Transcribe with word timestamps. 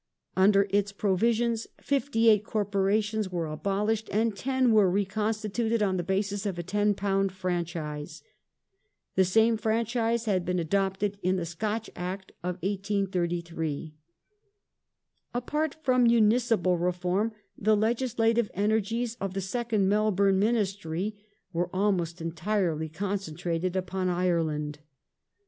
Under 0.35 0.65
its 0.71 0.91
provisions 0.91 1.67
fifty 1.79 2.27
eight 2.27 2.43
corporations 2.43 3.31
were 3.31 3.45
abolished 3.45 4.09
and 4.11 4.35
ten 4.35 4.71
were 4.71 4.89
reconstituted 4.89 5.83
on 5.83 5.97
the 5.97 6.03
basis 6.03 6.47
of 6.47 6.57
a 6.57 6.63
ten 6.63 6.95
pound 6.95 7.31
franchise. 7.31 8.23
The 9.13 9.23
same 9.23 9.57
franchise 9.57 10.25
had 10.25 10.43
been 10.43 10.57
adopted 10.57 11.19
in 11.21 11.35
the 11.35 11.45
Scotch 11.45 11.87
Act 11.95 12.31
of 12.41 12.55
1833. 12.63 13.93
Apart 15.35 15.75
from 15.83 16.05
Municipal 16.05 16.79
Reform 16.79 17.33
the 17.55 17.77
legislative 17.77 18.49
energies 18.55 19.15
of 19.21 19.35
the 19.35 19.39
second 19.41 19.87
Melbourne 19.87 20.39
Ministry 20.39 21.15
were 21.53 21.69
almost 21.71 22.19
entirely 22.19 22.89
concentrated 22.89 23.75
upon 23.75 24.09
Ireland. 24.09 24.79